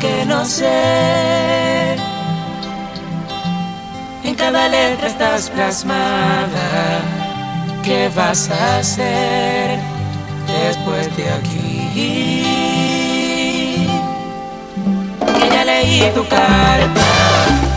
que 0.00 0.24
no 0.24 0.44
sé. 0.44 1.96
En 4.24 4.34
cada 4.34 4.68
letra 4.68 5.08
estás 5.08 5.50
plasmada. 5.50 7.00
¿Qué 7.82 8.10
vas 8.14 8.50
a 8.50 8.78
hacer 8.78 9.78
después 10.46 11.16
de 11.16 11.30
aquí? 11.30 12.44
Que 15.40 15.48
ya 15.50 15.64
leí 15.64 16.10
tu 16.14 16.26
carta. 16.28 17.67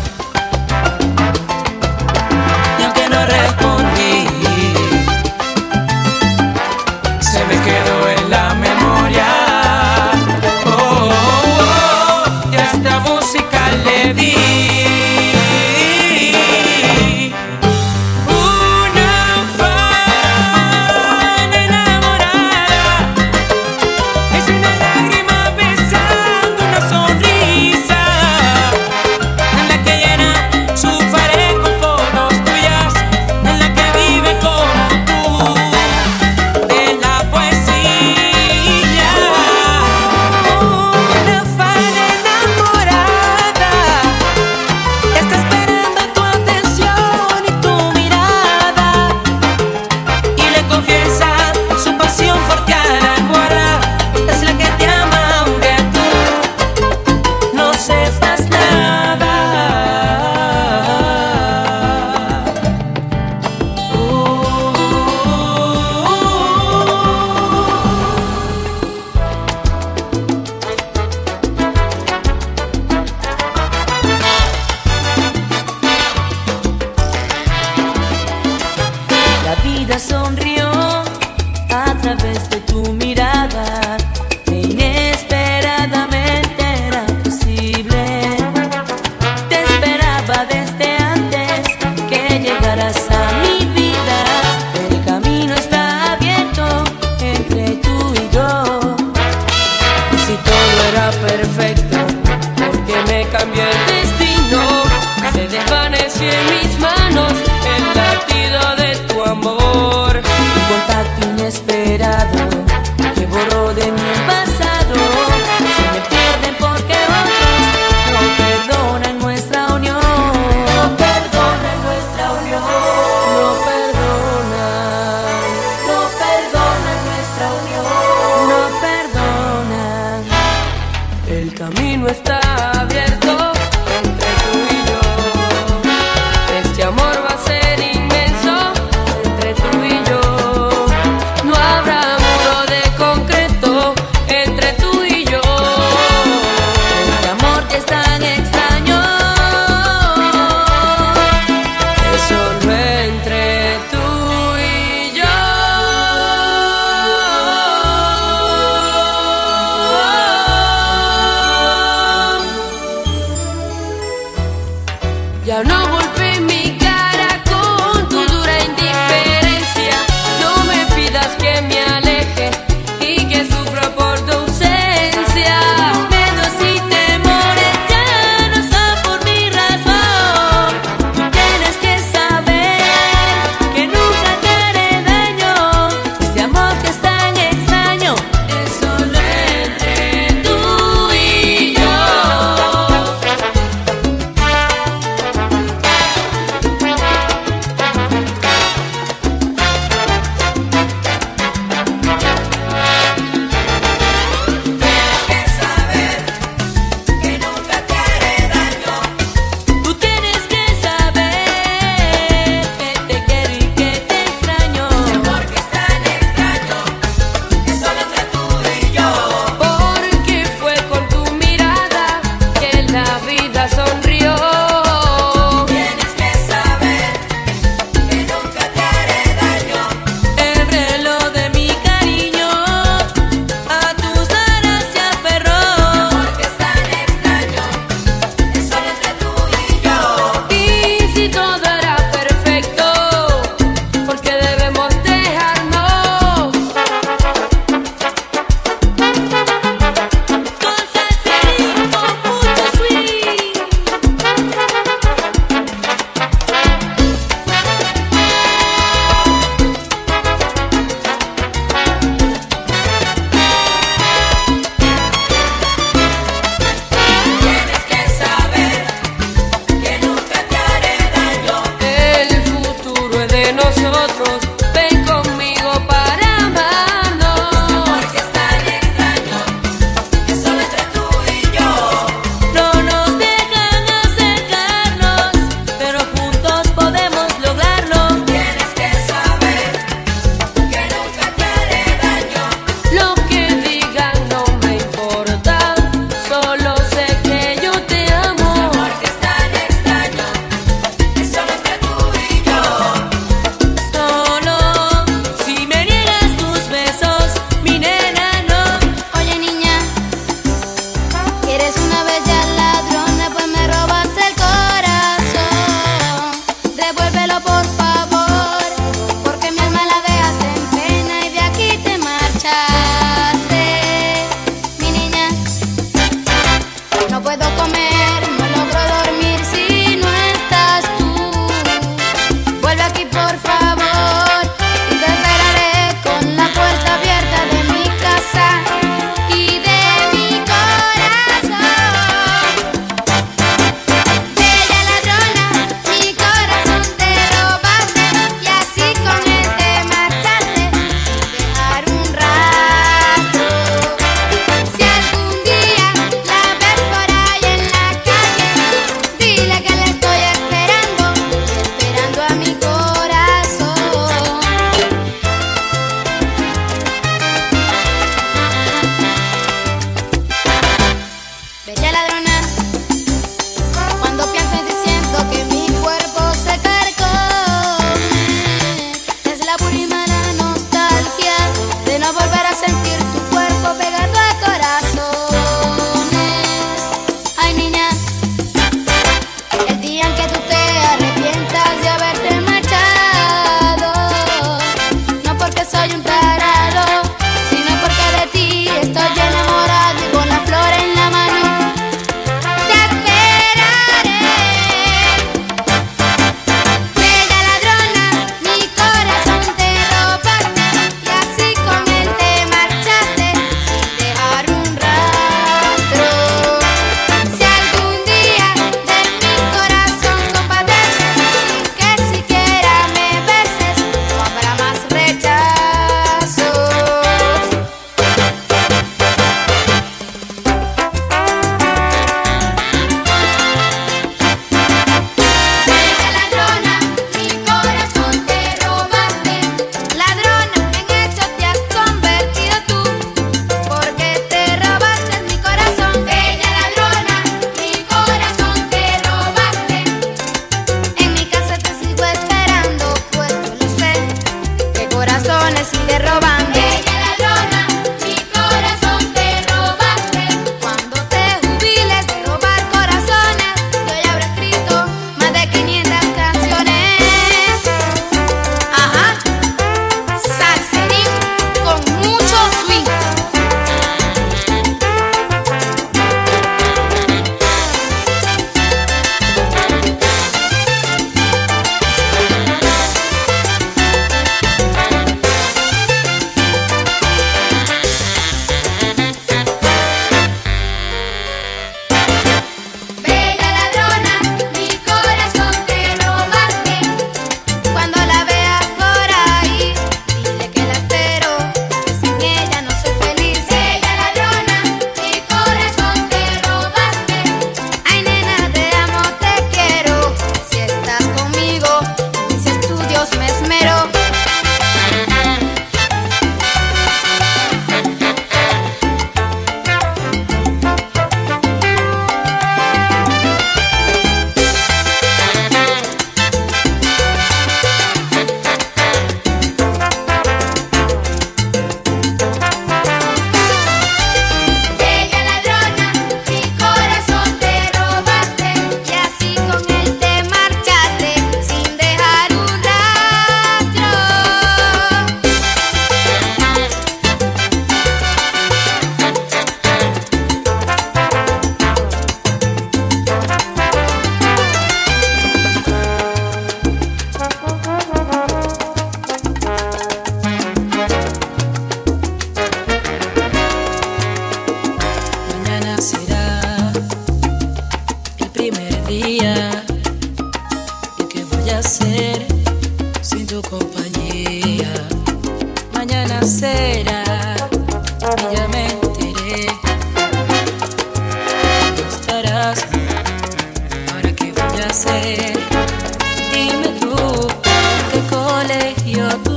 Ole, 588.41 588.73
your 588.87 589.30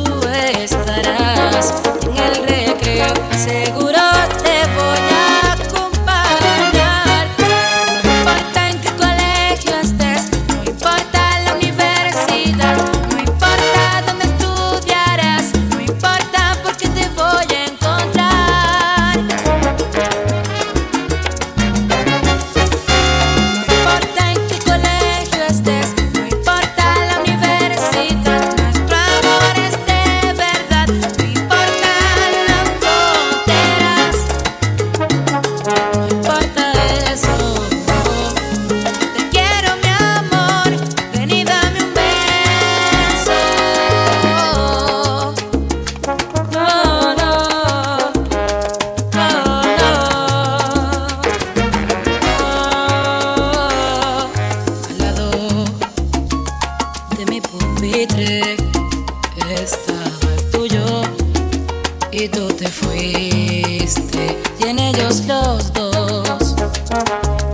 y 62.16 62.28
tú 62.28 62.46
te 62.46 62.68
fuiste 62.68 64.38
y 64.60 64.68
en 64.68 64.78
ellos 64.78 65.24
los 65.26 65.72
dos 65.72 66.54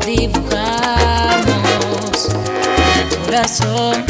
dibujamos 0.05 1.49
el 3.01 3.17
corazón 3.25 4.05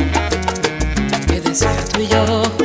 que 1.28 1.40
desea 1.40 1.84
tú 1.92 2.00
y 2.00 2.08
yo. 2.08 2.59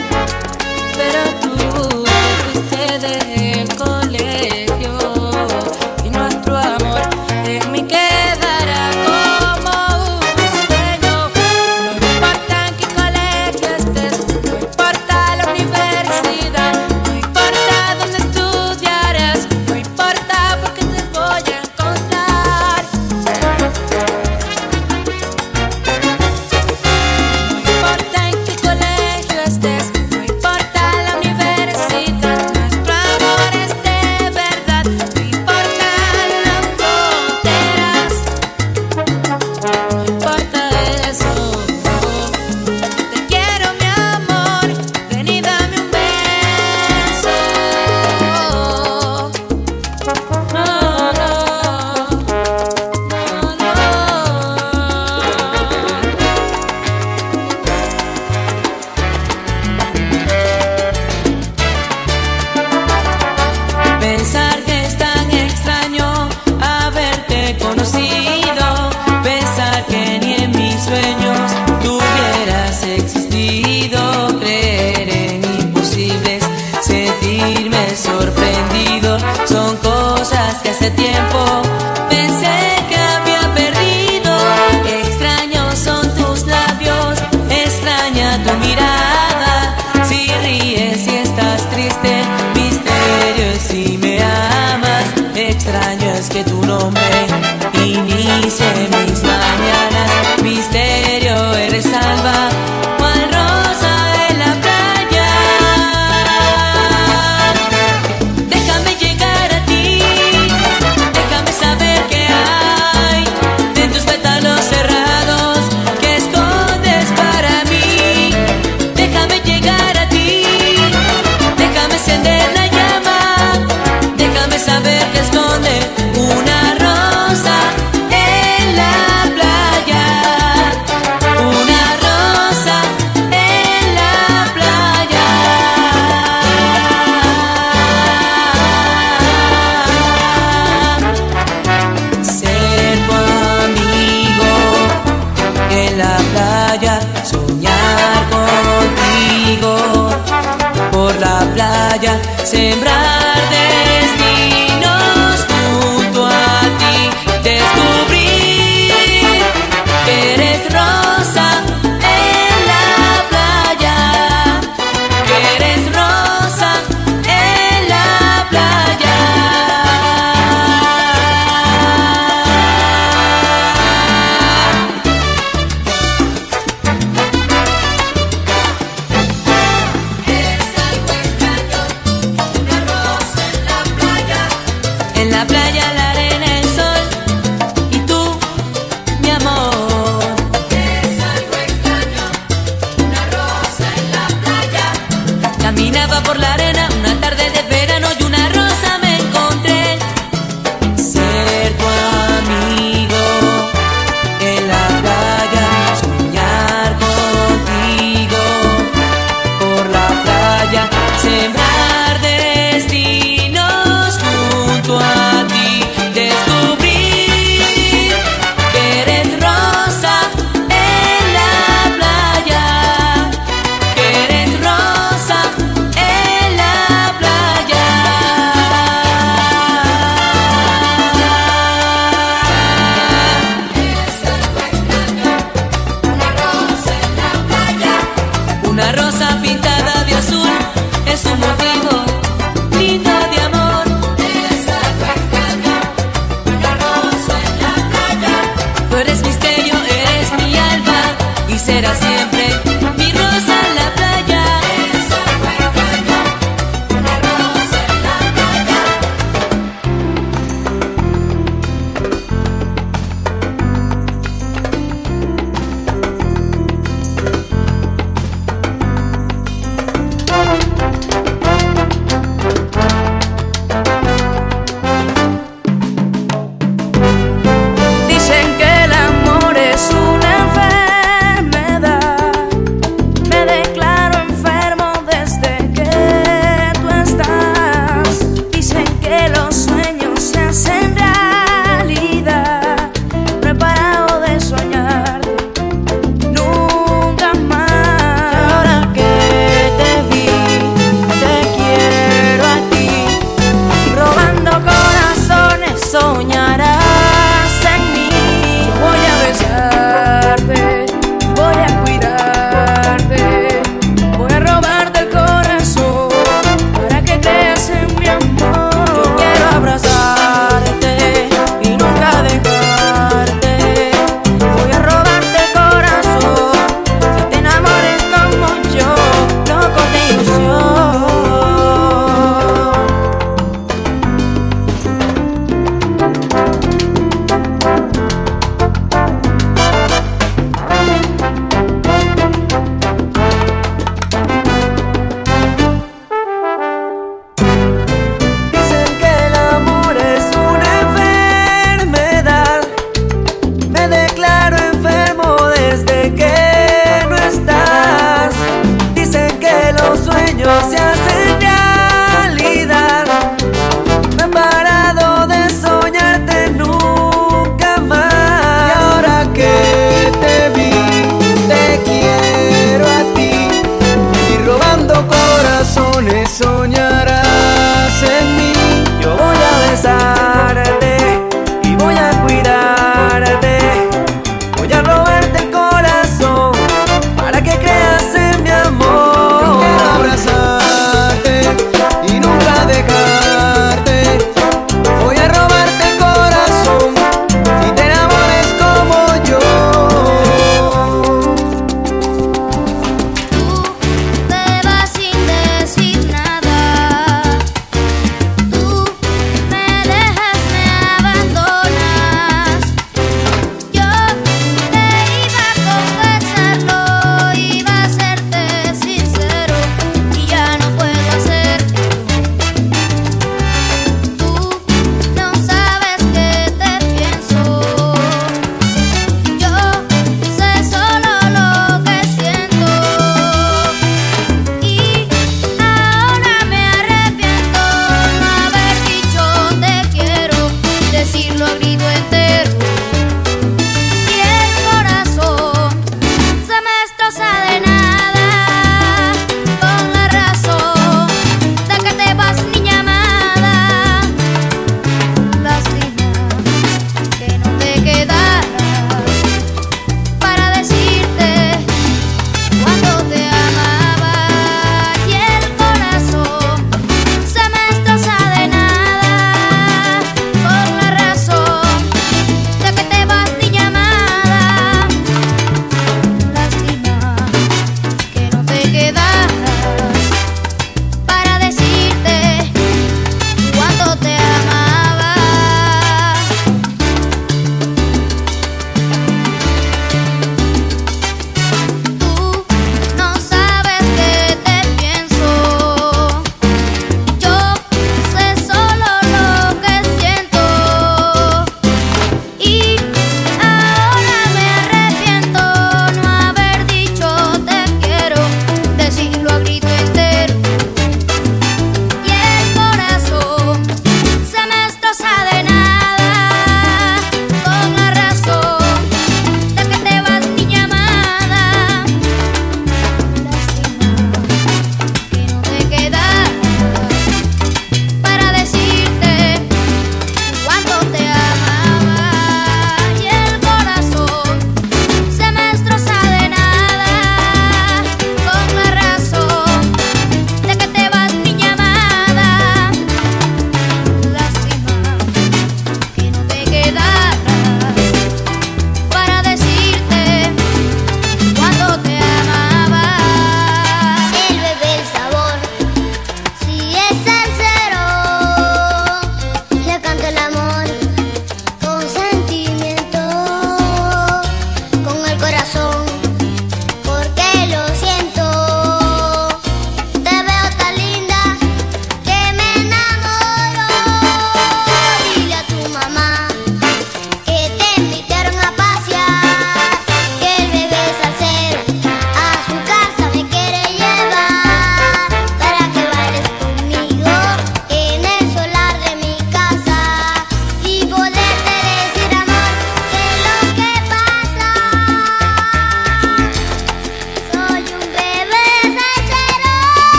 me 353.75 353.87
declaro 353.87 354.64